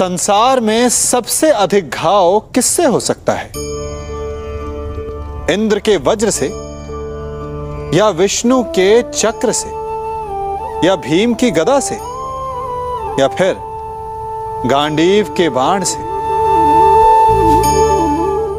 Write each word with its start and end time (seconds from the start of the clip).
संसार 0.00 0.60
में 0.60 0.88
सबसे 0.88 1.50
अधिक 1.50 1.90
घाव 1.90 2.38
किससे 2.40 2.84
हो 2.84 3.00
सकता 3.00 3.32
है? 3.32 3.48
इंद्र 5.54 5.78
के 5.78 5.96
वज्र 5.96 6.30
से 6.30 6.46
या 7.98 8.08
विष्णु 8.08 8.62
के 8.62 9.02
चक्र 9.02 9.52
से 9.52 9.68
या 10.86 10.96
भीम 10.96 11.34
की 11.34 11.50
गदा 11.50 11.80
से 11.80 11.94
या 13.22 13.28
फिर 13.28 13.56
गांडीव 14.66 15.34
के 15.36 15.48
बाण 15.48 15.84
से? 15.84 15.98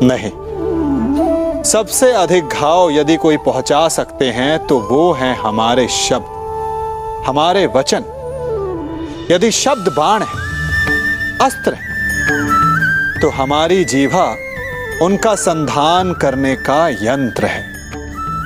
नहीं। 0.06 1.64
सबसे 1.64 2.12
अधिक 2.12 2.48
घाव 2.48 2.92
यदि 2.92 3.18
कोई 3.18 3.38
पहुँचा 3.38 3.88
सकते 3.90 4.26
हैं 4.26 4.68
तो 4.68 4.80
वो 4.80 5.12
हैं 5.14 5.36
हमारे 5.38 5.88
शब्द, 5.88 7.26
हमारे 7.28 7.66
वचन। 7.68 8.04
यदि 9.32 9.52
शब्द 9.52 9.94
बाण 9.98 10.24
है 10.24 10.41
अस्त्र 11.42 11.74
है। 11.74 13.20
तो 13.22 13.30
हमारी 13.30 13.84
जीवा 13.84 14.26
उनका 15.02 15.36
संधान 15.36 16.14
करने 16.14 16.56
का 16.56 16.88
यंत्र 16.90 17.46
है। 17.46 17.64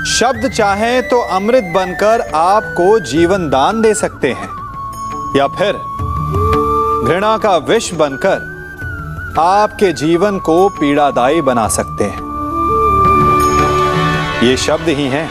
शब्द 0.05 0.49
चाहे 0.51 1.01
तो 1.01 1.19
अमृत 1.21 1.63
बनकर 1.75 2.21
आपको 2.35 2.99
जीवन 2.99 3.49
दान 3.49 3.81
दे 3.81 3.93
सकते 3.93 4.31
हैं। 4.31 4.49
या 5.37 5.47
फिर 5.47 5.73
घृणा 7.07 7.37
का 7.37 7.57
विष 7.57 7.91
बनकर 7.93 8.53
आपके 9.39 9.91
जीवन 9.93 10.39
को 10.39 10.57
पीड़ादायी 10.69 11.41
बना 11.41 11.67
सकते 11.67 12.03
हैं। 12.03 12.23
ये 14.43 14.57
शब्द 14.57 14.89
ही 14.89 15.07
हैं, 15.07 15.29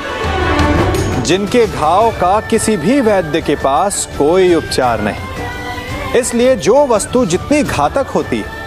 जिनके 1.22 1.66
घाव 1.66 2.10
का 2.10 2.40
किसी 2.40 2.76
भी 2.76 3.00
वैद्य 3.00 3.40
के 3.40 3.54
पास 3.54 4.08
कोई 4.18 4.54
उपचार 4.54 5.00
नहीं। 5.00 5.33
इसलिए 6.16 6.56
जो 6.56 6.86
वस्तु 6.86 7.26
जितनी 7.26 7.62
घातक 7.62 8.06
होती 8.06 8.44
है 8.46 8.64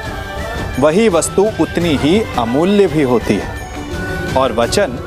वही 0.79 1.09
वस्तु 1.09 1.45
उतनी 1.61 1.95
ही 1.95 2.23
अमूल्य 2.37 2.87
भी 2.87 3.01
होती 3.03 3.33
है। 3.33 3.67
और 4.37 4.53
वचन 4.53 4.97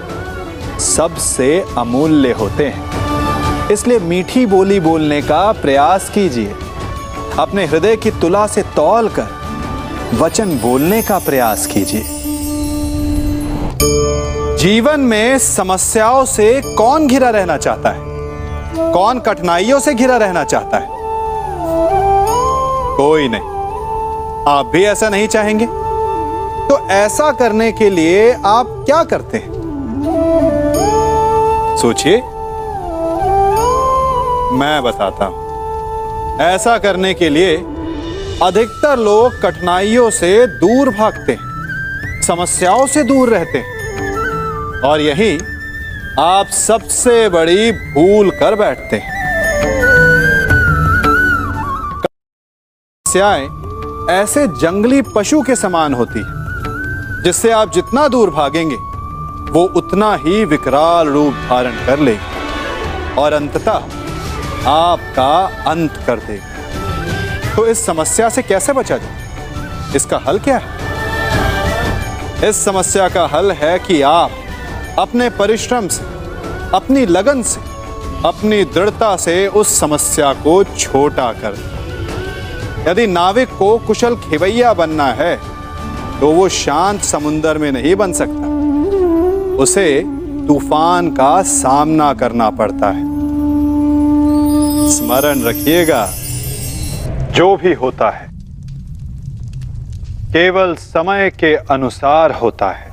सबसे 0.80 1.64
अमूल्य 1.78 2.32
होते 2.32 2.66
हैं। 2.66 3.68
इसलिए 3.68 3.98
मीठी 3.98 4.46
बोली 4.46 4.80
बोलने 4.80 5.22
का 5.22 5.52
प्रयास 5.52 6.10
कीजिए। 6.10 6.54
अपने 7.38 7.66
हृदय 7.66 7.96
की 7.96 8.10
तुला 8.10 8.46
से 8.46 8.62
तौल 8.62 9.08
कर 9.08 9.28
वचन 10.14 10.58
बोलने 10.58 11.02
का 11.02 11.18
प्रयास 11.18 11.66
कीजिए। 11.66 12.04
जीवन 14.56 15.00
में 15.00 15.38
समस्याओं 15.38 16.24
से 16.24 16.62
कौन 16.74 17.06
घिरा 17.06 17.30
रहना 17.30 17.56
चाहता 17.56 17.88
है? 17.88 18.00
कौन 18.92 19.20
कठिनाइयों 19.20 19.80
से 19.80 19.94
घिरा 19.94 20.16
रहना 20.16 20.44
चाहता 20.44 20.78
है? 20.78 20.99
कोई 22.96 23.28
नहीं। 23.28 23.60
आप 24.48 24.66
भी 24.66 24.84
ऐसा 24.84 25.08
नहीं 25.08 25.28
चाहेंगे? 25.28 25.66
तो 26.68 26.78
ऐसा 26.90 27.32
करने 27.32 27.72
के 27.72 27.90
लिए 27.90 28.32
आप 28.32 28.66
क्या 28.86 29.02
करते 29.04 29.38
हैं? 29.38 29.50
सोचिए। 31.80 32.16
मैं 34.52 34.82
बताता 34.82 35.24
हूँ। 35.24 36.38
ऐसा 36.40 36.78
करने 36.78 37.14
के 37.14 37.28
लिए 37.28 37.56
अधिकतर 38.42 38.98
लोग 38.98 39.40
कठिनाइयों 39.42 40.10
से 40.10 40.46
दूर 40.46 40.88
भागते 40.88 41.32
हैं, 41.32 42.22
समस्याओं 42.22 42.86
से 42.86 43.02
दूर 43.02 43.28
रहते 43.28 43.58
हैं। 43.58 43.80
और 44.80 45.00
यही 45.00 45.38
आप 46.18 46.46
सबसे 46.48 47.28
बड़ी 47.28 47.72
भूल 47.72 48.30
कर 48.30 48.54
बैठते 48.54 48.96
हैं। 48.96 49.19
समस्याएँ 53.10 54.06
ऐसे 54.10 54.46
जंगली 54.46 55.02
पशु 55.02 55.40
के 55.42 55.54
समान 55.56 55.94
होती 55.94 56.18
है, 56.18 57.22
जिससे 57.22 57.50
आप 57.50 57.72
जितना 57.72 58.08
दूर 58.08 58.30
भागेंगे, 58.30 58.76
वो 59.52 59.64
उतना 59.76 60.14
ही 60.14 60.44
विकराल 60.44 61.08
रूप 61.08 61.34
धारण 61.34 61.86
कर 61.86 61.98
लेगी 61.98 63.14
और 63.14 63.32
अंततः 63.32 63.80
आपका 64.66 65.62
अंत 65.70 66.04
कर 66.06 66.18
देगी। 66.18 67.56
तो 67.56 67.66
इस 67.66 67.86
समस्या 67.86 68.28
से 68.28 68.42
कैसे 68.42 68.72
बचा 68.72 68.96
जाए? 68.96 69.16
इसका 69.96 70.20
हल 70.28 70.38
क्या 70.38 70.60
है? 70.62 70.68
इस 72.48 72.64
समस्या 72.64 73.08
का 73.08 73.26
हल 73.26 73.52
है 73.52 73.78
कि 73.78 74.02
आप 74.02 74.30
अपने 74.98 75.30
परिश्रम 75.30 75.88
से, 75.88 76.02
अपनी 76.74 77.06
लगन 77.06 77.42
से, 77.42 77.60
अपनी 78.28 78.64
दृढ़ता 78.64 79.16
से 79.16 79.46
उस 79.48 79.78
समस्या 79.80 80.32
को 80.32 80.64
छोटा 80.64 81.32
कर 81.32 81.52
दें। 81.52 81.79
यदि 82.88 83.06
नाविक 83.06 83.48
को 83.48 83.76
कुशल 83.78 84.14
खेवैया 84.18 84.72
बनना 84.74 85.06
है 85.12 85.34
तो 86.20 86.30
वो 86.32 86.48
शांत 86.48 87.00
समुन्दर 87.02 87.58
में 87.58 87.70
नहीं 87.72 87.94
बन 87.96 88.12
सकता। 88.12 88.48
उसे 89.56 89.88
तूफ़ान 90.48 91.10
का 91.10 91.30
सामना 91.42 92.12
करना 92.14 92.48
पड़ता 92.50 92.90
है। 92.90 93.04
स्मरण 94.90 95.42
रखिएगा, 95.42 96.06
जो 97.34 97.56
भी 97.56 97.72
होता 97.74 98.10
है, 98.10 98.28
केवल 100.32 100.74
समय 100.76 101.30
के 101.40 101.54
अनुसार 101.70 102.32
होता 102.32 102.70
है, 102.70 102.88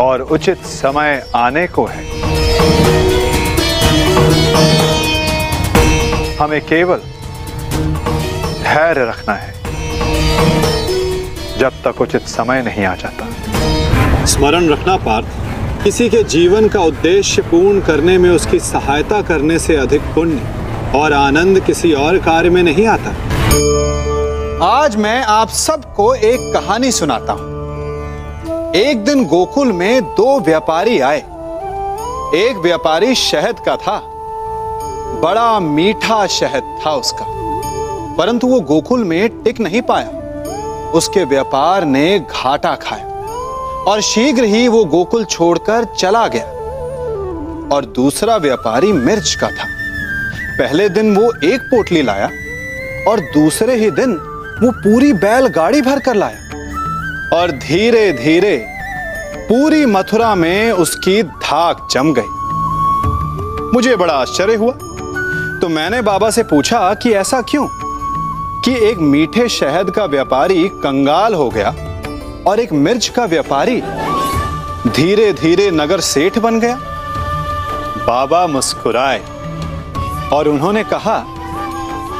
और 0.00 0.20
उचित 0.32 0.58
समय 0.66 1.22
आने 1.36 1.66
को 1.68 1.86
है। 1.86 2.04
हमें 6.36 6.60
केवल 6.60 7.00
धैर्य 8.70 9.04
रखना 9.04 9.34
है। 9.34 9.54
जब 11.58 11.72
तक 11.86 12.00
उचित 12.00 12.22
समय 12.22 12.62
नहीं 12.62 12.84
आ 12.84 12.94
जाता। 12.94 13.26
स्मरण 14.26 14.68
रखना 14.68 14.96
पार्थ। 14.96 15.26
किसी 15.84 16.08
के 16.08 16.22
जीवन 16.22 16.68
का 16.68 16.80
उद्देश्य 16.80 17.42
पूर्ण 17.42 17.80
करने 17.80 18.18
में 18.18 18.30
उसकी 18.30 18.58
सहायता 18.58 19.22
करने 19.22 19.58
से 19.58 19.76
अधिक 19.76 20.00
पुण्य 20.00 20.40
और 20.98 21.12
आनंद 21.12 21.60
किसी 21.60 21.92
और 21.92 22.18
कार्य 22.18 22.50
में 22.50 22.62
नहीं 22.62 22.86
आता। 22.86 23.10
आज 24.66 24.96
मैं 24.96 25.22
आप 25.22 25.48
सबको 25.48 26.14
एक 26.14 26.52
कहानी 26.54 26.92
सुनाता 26.92 27.32
हूँ। 27.32 28.74
एक 28.74 29.04
दिन 29.04 29.24
गोकुल 29.26 29.72
में 29.72 30.02
दो 30.02 30.40
व्यापारी 30.40 31.00
आए। 31.00 31.20
एक 32.34 32.60
व्यापारी 32.62 33.14
शहद 33.14 33.60
का 33.60 33.76
था। 33.76 34.00
बड़ा 35.20 35.60
मीठा 35.60 36.26
शहद 36.26 36.78
था 36.86 36.90
उसका। 36.90 37.39
परंतु 38.20 38.46
वो 38.46 38.60
गोकुल 38.60 39.04
में 39.04 39.42
टिक 39.42 39.60
नहीं 39.60 39.82
पाया। 39.82 40.08
उसके 40.90 41.24
व्यापार 41.24 41.84
ने 41.84 42.18
घाटा 42.18 42.74
खाया 42.74 43.06
और 43.84 44.00
शीघ्र 44.00 44.44
ही 44.44 44.68
वो 44.68 44.84
गोकुल 44.84 45.24
छोड़कर 45.24 45.84
चला 45.84 46.28
गया। 46.28 46.44
और 47.76 47.84
दूसरा 47.84 48.36
व्यापारी 48.36 48.92
मिर्च 48.92 49.34
का 49.34 49.48
था। 49.48 49.64
पहले 50.58 50.88
दिन 50.88 51.16
वो 51.16 51.32
एक 51.44 51.60
पोटली 51.60 52.02
लाया 52.02 52.30
और 53.08 53.20
दूसरे 53.20 53.74
ही 53.74 53.90
दिन 53.90 54.14
वो 54.62 54.70
पूरी 54.70 55.12
बैलगाड़ी 55.12 55.82
भर 55.82 55.98
कर 55.98 56.14
लाया। 56.14 56.38
और 57.36 57.50
धीरे 57.50 58.12
धीरे 58.12 58.66
पूरी 59.36 59.86
मथुरा 59.86 60.34
में 60.34 60.72
उसकी 60.72 61.22
धाक 61.22 61.88
जम 61.90 62.14
गई। 62.18 62.30
मुझे 63.74 63.96
बड़ा 63.96 64.14
आश्चर्य 64.14 64.54
हुआ। 64.54 64.72
तो 65.60 65.68
मैंने 65.68 66.02
बाबा 66.02 66.30
से 66.30 66.42
पूछा 66.42 66.94
कि 66.94 67.12
ऐसा 67.12 67.40
क्यों? 67.40 67.89
कि 68.64 68.72
एक 68.86 68.98
मीठे 68.98 69.48
शहद 69.48 69.90
का 69.90 70.04
व्यापारी 70.04 70.68
कंगाल 70.68 71.34
हो 71.34 71.48
गया 71.50 71.68
और 72.46 72.60
एक 72.60 72.72
मिर्च 72.72 73.08
का 73.08 73.24
व्यापारी 73.24 73.80
धीरे 74.88 75.32
धीरे 75.32 75.70
नगर 75.70 76.00
सेठ 76.00 76.38
बन 76.38 76.60
गया। 76.60 76.78
बाबा 78.06 78.46
मुस्कुराए 78.46 79.22
और 80.32 80.48
उन्होंने 80.48 80.84
कहा 80.84 81.24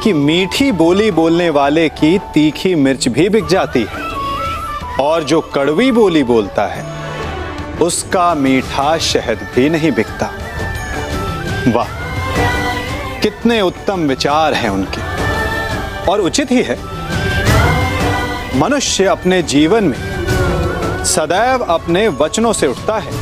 कि 0.03 0.13
मीठी 0.13 0.71
बोली 0.73 1.11
बोलने 1.11 1.51
वाले 1.51 1.89
की 1.89 2.19
तीखी 2.35 2.75
मिर्च 2.75 3.09
भी 3.09 3.29
बिक 3.29 3.47
जाती 3.47 3.87
है 3.91 4.09
और 5.01 5.25
जो 5.25 5.41
कड़वी 5.55 5.91
बोली 5.93 6.23
बोलता 6.25 6.67
है, 6.67 6.85
उसका 7.83 8.35
मीठा 8.35 8.97
शहद 8.99 9.47
भी 9.55 9.69
नहीं 9.71 9.93
बिकता। 9.93 10.31
वाह, 11.69 11.89
कितने 13.21 13.61
उत्तम 13.61 14.09
विचार 14.09 14.55
हैं 14.55 14.69
उनके। 14.69 15.10
और 16.09 16.21
उचित 16.21 16.51
ही 16.51 16.63
है। 16.63 16.79
मनुष्य 18.59 19.05
अपने 19.05 19.43
जीवन 19.43 19.85
में 19.85 21.05
सदैव 21.05 21.61
अपने 21.65 22.09
वचनों 22.09 22.53
से 22.53 22.67
उठता 22.67 22.99
है 22.99 23.13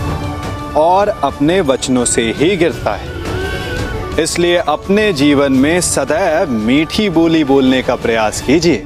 और 0.77 1.09
अपने 1.09 1.61
वचनों 1.61 2.05
से 2.05 2.23
ही 2.33 2.57
गिरता 2.57 2.95
है। 2.95 4.23
इसलिए 4.23 4.57
अपने 4.57 5.13
जीवन 5.13 5.53
में 5.53 5.81
सदैव 5.81 6.51
मीठी 6.51 7.09
बोली 7.11 7.45
बोलने 7.45 7.83
का 7.83 7.97
प्रयास 7.97 8.41
कीजिए। 8.41 8.79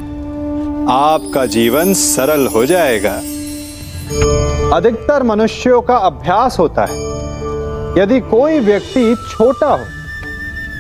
आपका 0.91 1.47
जीवन 1.47 1.95
सरल 1.95 2.47
हो 2.47 2.67
जाएगा। 2.67 3.15
अधिकतर 4.77 5.23
मनुष्यों 5.23 5.81
का 5.83 5.97
अभ्यास 5.97 6.59
होता 6.59 6.85
है। 6.85 7.01
यदि 7.99 8.21
कोई 8.21 8.59
व्यक्ति 8.61 9.15
छोटा 9.31 9.67
हो 9.67 9.85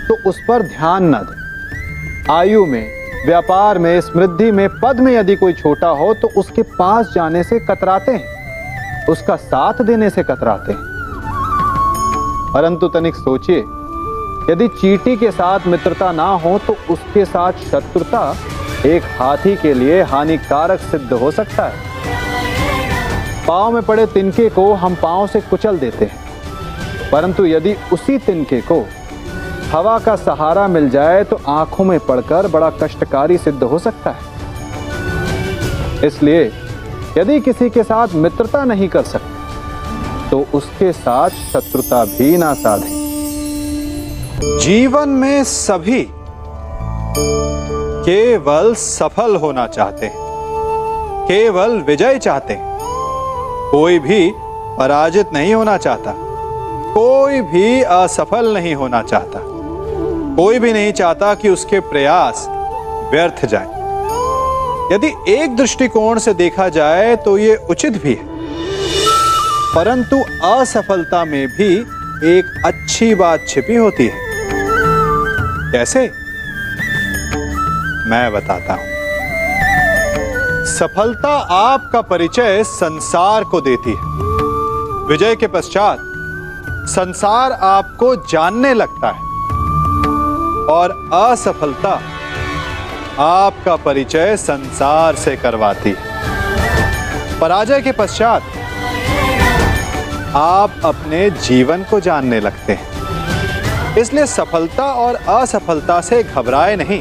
तो 0.08 0.28
उस 0.28 0.38
पर 0.48 0.62
ध्यान 0.62 1.14
न 1.14 1.18
दे। 1.18 2.32
आयु 2.32 2.64
में 2.66 3.01
व्यापार 3.26 3.78
में, 3.78 4.00
समृद्धि 4.00 4.50
में, 4.50 4.68
पद 4.80 5.00
में 5.00 5.12
यदि 5.12 5.36
कोई 5.36 5.52
छोटा 5.52 5.88
हो 5.88 6.14
तो 6.14 6.28
उसके 6.36 6.62
पास 6.62 7.12
जाने 7.14 7.42
से 7.44 7.58
कतराते 7.60 8.12
हैं। 8.12 9.06
उसका 9.06 9.36
साथ 9.36 9.82
देने 9.82 10.10
से 10.10 10.22
कतराते 10.22 10.72
हैं। 10.72 10.80
परंतु 12.54 12.88
तनिक 12.88 13.14
सोचिए, 13.14 13.58
यदि 14.52 14.68
चीटी 14.68 15.16
के 15.16 15.30
साथ 15.30 15.66
मित्रता 15.66 16.12
ना 16.12 16.26
हो 16.34 16.58
तो 16.58 16.76
उसके 16.90 17.24
साथ 17.24 17.52
शत्रुता 17.70 18.34
एक 18.86 19.02
हाथी 19.18 19.56
के 19.56 19.74
लिए 19.74 20.02
हानिकारक 20.02 20.80
सिद्ध 20.80 21.12
हो 21.12 21.30
सकता 21.30 21.64
है। 21.64 21.90
पाँव 23.46 23.70
में 23.70 23.82
पड़े 23.82 24.06
तिनके 24.06 24.48
को 24.48 24.72
हम 24.74 24.94
पाँव 24.94 25.26
से 25.26 25.40
कुचल 25.40 25.78
देते 25.78 26.04
हैं। 26.04 27.10
परंतु 27.10 27.46
यदि 27.46 27.76
उसी 27.92 28.18
तिनके 28.18 28.60
को 28.60 28.86
हवा 29.72 29.98
का 29.98 30.14
सहारा 30.16 30.66
मिल 30.68 30.88
जाए 30.90 31.22
तो 31.24 31.38
आँखों 31.48 31.84
में 31.84 31.98
पड़कर 32.00 32.46
बड़ा 32.48 32.70
कष्टकारी 32.82 33.36
सिद्ध 33.38 33.62
हो 33.62 33.78
सकता 33.78 34.10
है। 34.10 36.06
इसलिए, 36.06 36.50
यदि 37.18 37.38
किसी 37.40 37.68
के 37.70 37.82
साथ 37.82 38.14
मित्रता 38.16 38.64
नहीं 38.64 38.88
कर 38.88 39.02
सकते 39.04 40.30
तो 40.30 40.44
उसके 40.54 40.92
साथ 40.92 41.30
शत्रुता 41.52 42.04
भी 42.06 42.36
ना 42.36 42.52
साधे। 42.54 43.00
जीवन 44.60 45.08
में 45.08 45.44
सभी 45.44 46.02
केवल 48.06 48.74
सफल 48.74 49.36
होना 49.36 49.66
चाहते 49.68 50.06
हैं, 50.06 50.16
केवल 51.26 51.78
विजय 51.80 52.18
चाहते 52.18 52.54
हैं। 52.54 53.70
कोई 53.70 53.98
भी 53.98 54.32
पराजित 54.78 55.32
नहीं 55.32 55.54
होना 55.54 55.76
चाहता, 55.78 56.14
कोई 56.94 57.40
भी 57.42 57.82
असफल 57.82 58.52
नहीं 58.54 58.74
होना 58.74 59.02
चाहता। 59.04 59.40
कोई 60.36 60.58
भी 60.58 60.72
नहीं 60.72 60.92
चाहता 60.92 61.34
कि 61.34 61.48
उसके 61.48 61.80
प्रयास 61.80 62.46
व्यर्थ 63.12 63.46
जाए। 63.46 63.66
यदि 64.94 65.12
एक 65.28 65.56
दृष्टिकोण 65.56 66.18
से 66.18 66.34
देखा 66.34 66.68
जाए 66.68 67.16
तो 67.16 67.38
यह 67.38 67.66
उचित 67.70 68.02
भी 68.02 68.14
है। 68.14 68.30
परंतु 69.74 70.16
असफलता 70.44 71.24
में 71.24 71.46
भी 71.48 71.74
एक 72.30 72.62
अच्छी 72.66 73.14
बात 73.14 73.40
छिपी 73.48 73.74
होती 73.74 74.06
है। 74.06 74.20
कैसे? 75.72 76.00
मैं 78.10 78.32
बताता 78.32 78.72
हूँ। 78.72 78.92
सफलता 80.66 81.34
आपका 81.50 82.00
परिचय 82.00 82.64
संसार 82.64 83.44
को 83.44 83.60
देती 83.60 83.90
है। 83.90 84.10
विजय 85.06 85.36
के 85.36 85.46
पश्चात 85.46 85.98
संसार 86.88 87.52
आपको 87.52 88.16
जानने 88.16 88.74
लगता 88.74 89.10
है। 89.10 89.31
और 90.72 90.90
असफलता 91.14 92.00
आपका 93.20 93.76
परिचय 93.78 94.36
संसार 94.38 95.14
से 95.16 95.36
करवाती। 95.36 95.94
पराजय 97.40 97.80
के 97.80 97.92
पश्चात 97.92 98.42
आप 100.36 100.80
अपने 100.84 101.28
जीवन 101.40 101.82
को 101.82 102.00
जानने 102.00 102.40
लगते 102.40 102.72
हैं। 102.72 103.96
इसलिए 103.96 104.26
सफलता 104.28 104.84
और 104.96 105.14
असफलता 105.30 106.00
से 106.00 106.22
घबराए 106.22 106.76
नहीं। 106.76 107.00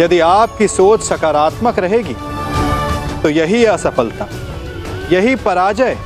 यदि 0.00 0.18
आपकी 0.20 0.68
सोच 0.68 1.02
सकारात्मक 1.02 1.78
रहेगी 1.78 2.16
तो 3.22 3.28
यही 3.28 3.64
असफलता, 3.66 4.26
यही 5.12 5.34
पराजय 5.38 5.96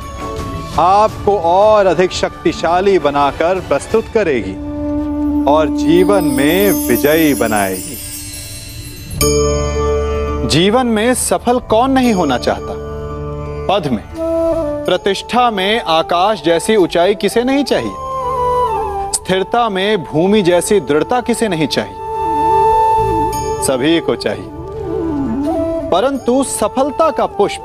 आपको 0.81 1.39
और 1.41 1.87
अधिक 1.87 2.13
शक्तिशाली 2.13 2.99
बनाकर 3.01 3.61
प्रस्तुत 3.69 4.09
करेगी। 4.15 4.55
और 5.49 5.69
जीवन 5.69 6.25
में 6.25 6.89
विजयी 6.89 7.35
बनाएगी। 7.35 7.97
जीवन 10.49 10.87
में 10.87 11.15
सफल 11.15 11.59
कौन 11.59 11.91
नहीं 11.91 12.13
होना 12.13 12.39
चाहता? 12.39 12.75
पद 13.71 13.87
में। 13.87 14.05
प्रतिष्ठा 14.85 15.51
में 15.51 15.81
आकाश 15.81 16.43
जैसी 16.45 16.77
ऊंचाई 16.77 17.15
किसे 17.15 17.45
नहीं 17.45 17.65
चाहिए? 17.65 17.93
स्थिरता 19.13 19.69
में 19.69 20.05
भूमि 20.05 20.43
जैसी 20.43 20.81
दृढ़ता 20.81 21.21
किसे 21.21 21.49
नहीं 21.49 21.67
चाहिए? 21.67 21.97
सभी 23.63 24.01
को 24.01 24.17
चाहिए। 24.17 24.51
परंतु 25.91 26.45
सफलता 26.45 27.11
का 27.11 27.27
पुष्प 27.27 27.61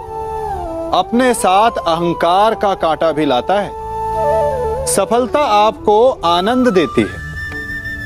अपने 0.93 1.33
साथ 1.33 1.71
अहंकार 1.71 2.55
का 2.55 2.73
कांटा 2.73 3.11
भी 3.11 3.25
लाता 3.25 3.59
है। 3.59 3.71
सफलता 4.85 5.39
आपको 5.39 6.09
आनंद 6.25 6.67
देती 6.67 7.01
है। 7.01 7.20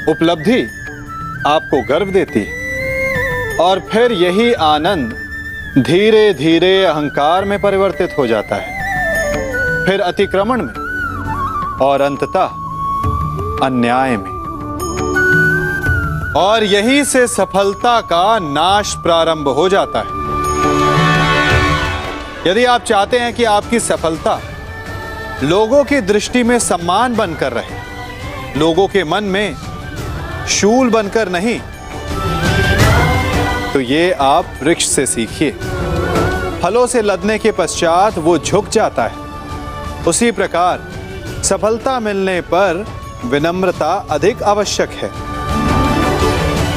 उपलब्धि 0.10 0.62
आपको 1.48 1.82
गर्व 1.82 2.06
देती 2.06 2.40
है। 2.40 2.66
और 3.60 3.80
फिर 3.80 4.12
यही 4.12 4.54
आनंद 4.54 5.14
धीरे 5.78 6.34
धीरे 6.34 6.86
अहंकार 6.86 7.46
में 7.46 7.62
परिवर्तित 7.62 8.16
हो 8.18 8.28
जाता 8.28 8.56
है। 8.56 8.76
फिर 9.86 10.02
अतिक्रमण 10.02 10.62
में 10.62 10.74
और 11.78 12.02
अंततः 12.02 12.46
अन्याय 13.66 14.18
में। 14.18 14.36
और 16.38 16.64
यही 16.64 17.06
से 17.06 17.28
सफलता 17.28 18.02
का 18.02 18.40
नाश 18.40 18.94
प्रारंभ 18.94 19.48
हो 19.48 19.70
जाता 19.70 20.00
है। 20.00 20.26
यदि 22.52 22.66
आप 22.66 22.84
चाहते 22.84 23.20
हैं 23.20 23.34
कि 23.34 23.44
आपकी 23.44 23.80
सफलता 23.80 24.42
लोगों 25.44 25.84
की 25.84 26.02
दृष्टि 26.02 26.44
में 26.44 26.60
सम्मान 26.60 27.16
बनकर 27.16 27.52
रहे, 27.52 27.86
लोगों 28.60 28.88
के 28.88 29.04
मन 29.04 29.24
में 29.24 29.56
शूल 30.50 30.90
बनकर 30.90 31.30
नहीं। 31.30 31.60
तो 33.74 33.80
ये 33.80 34.12
आप 34.12 34.46
वृक्ष 34.64 34.88
से 34.88 35.06
सीखिए। 35.06 35.52
फलों 36.64 36.88
से 36.88 37.02
लदने 37.02 37.40
के 37.40 37.52
पश्चात 37.52 38.18
वो 38.18 38.38
झुक 38.38 38.70
जाता 38.70 39.04
है। 39.04 39.16
उसी 40.08 40.32
प्रकार, 40.32 40.82
सफलता 41.44 42.00
मिलने 42.00 42.42
पर 42.42 42.86
विनम्रता 43.26 44.08
अधिक 44.10 44.44
आवश्यक 44.44 44.90
है। 44.90 45.10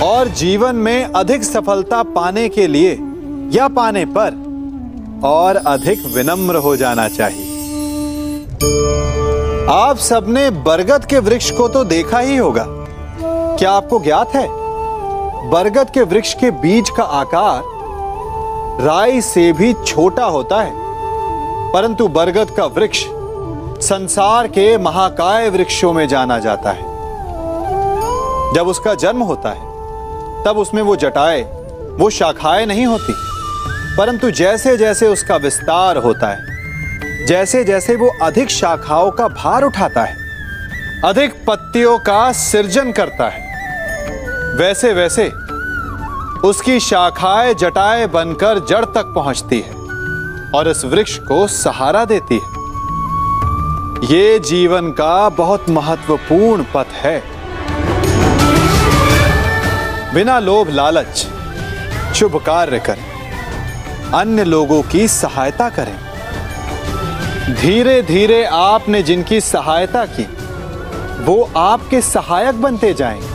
और 0.03 0.29
जीवन 0.29 0.76
में 0.76 1.05
अधिक 1.05 1.44
सफलता 1.44 2.03
पाने 2.03 2.49
के 2.49 2.67
लिए 2.67 2.99
या 3.53 3.69
पाने 3.69 4.05
पर 4.05 4.49
और 5.25 5.56
अधिक 5.56 6.05
विनम्र 6.15 6.56
हो 6.56 6.76
जाना 6.76 7.09
चाहिए। 7.09 7.44
आप 9.70 9.97
सबने 9.99 10.50
बरगद 10.50 11.05
के 11.05 11.19
वृक्ष 11.19 11.50
को 11.50 11.69
तो 11.69 11.85
देखा 11.85 12.19
ही 12.19 12.37
होगा। 12.37 12.77
क्या 13.58 13.70
आपको 13.70 13.99
ज्ञात 14.00 14.34
है? 14.34 14.46
बरगद 15.50 15.90
के 15.90 16.02
वृक्ष 16.02 16.34
के 16.34 16.50
बीज 16.50 16.90
का 16.90 17.02
आकार 17.02 17.62
राई 18.82 19.20
से 19.20 19.53
भी 19.53 19.72
छोटा 19.86 20.24
होता 20.24 20.60
है, 20.62 20.72
परंतु 21.72 22.06
बरगद 22.08 22.50
का 22.50 22.67
वृक्ष 22.67 23.05
संसार 23.86 24.46
के 24.48 24.77
महाकाय 24.79 25.48
वृक्षों 25.48 25.93
में 25.93 26.06
जाना 26.08 26.38
जाता 26.38 26.70
है। 26.70 26.82
जब 28.55 28.69
उसका 28.69 28.94
जन्म 28.94 29.22
होता 29.22 29.50
है, 29.50 30.44
तब 30.44 30.58
उसमें 30.58 30.82
वो 30.82 30.96
जटाए, 30.96 31.43
वो 31.98 32.10
शाखाएँ 32.10 32.67
नहीं 32.67 32.86
होती, 32.86 33.15
परंतु 33.96 34.31
जैसे 34.31 34.77
जैसे 34.77 35.08
उसका 35.08 35.36
विस्तार 35.36 35.96
होता 35.96 36.29
है 36.29 37.27
जैसे 37.27 37.65
जैसे 37.65 37.96
वो 37.96 38.12
अधिक 38.22 38.50
शाखाओं 38.50 39.10
का 39.10 39.29
भार 39.29 39.62
उठाता 39.62 40.05
है, 40.05 40.17
अधिक 41.05 41.34
पत्तियों 41.46 41.98
का 41.98 42.32
सृजन 42.32 42.93
करता 42.93 43.29
है। 43.29 43.47
वैसे 44.58 44.93
वैसे 44.93 45.32
उसकी 46.44 46.81
शाखाएँ 46.81 47.55
जटाए 47.55 48.06
बनकर 48.06 48.58
जड़ 48.58 48.84
तक 48.84 49.12
पहुँचती 49.15 49.60
है 49.60 49.72
और 50.55 50.69
इस 50.69 50.84
वृक्ष 50.84 51.19
को 51.19 51.46
सहारा 51.46 52.05
देती 52.05 52.34
है। 52.34 52.58
ये 54.15 54.38
जीवन 54.38 54.91
का 54.91 55.29
बहुत 55.29 55.70
महत्वपूर्ण 55.70 56.65
पथ 56.74 56.86
है। 56.93 57.22
बिना 60.15 60.38
लोभ 60.38 60.69
लालच, 60.69 61.27
शुभ 62.15 62.36
कार्य 62.36 62.79
करें। 62.79 63.06
अन्य 64.15 64.44
लोगों 64.44 64.82
की 64.82 65.08
सहायता 65.08 65.70
करें। 65.70 65.96
धीरे 67.55 68.03
धीरे 68.03 68.44
आपने 68.44 69.03
जिनकी 69.03 69.41
सहायता 69.41 70.05
की, 70.06 70.29
वो 71.24 71.50
आपके 71.56 72.00
सहायक 72.00 72.62
बनते 72.62 72.94
जाएँगे। 72.94 73.28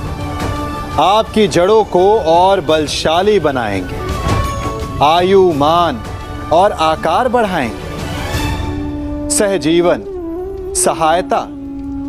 आपकी 0.99 1.47
जड़ों 1.47 1.83
को 1.83 2.19
और 2.19 2.61
बलशाली 2.61 3.39
बनाएँगे। 3.39 3.95
आयु, 5.05 5.53
मान 5.53 6.03
और 6.53 6.71
आकार 6.71 7.29
बढ़ाएँगे। 7.29 7.83
सहजीवन, 9.29 10.03
सहायता 10.75 11.39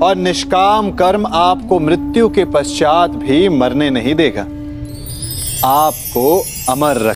और 0.06 0.16
निष्काम 0.16 0.90
कर्म 0.90 1.26
आपको 1.26 1.80
मृत्यु 1.80 2.28
के 2.28 2.44
पश्चात 2.44 3.10
भी 3.10 3.48
मरने 3.48 3.90
नहीं 3.90 4.14
देगा। 4.14 4.42
आपको 5.68 6.44
अमर 6.68 6.96
रख 6.96 7.12